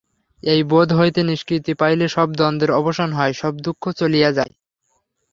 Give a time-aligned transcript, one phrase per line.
[0.43, 4.53] এই বোধ হইতে নিষ্কৃতি পাইলে সব দ্বন্দ্বের অবসান হয়, সব দুঃখ চলিয়া যায়।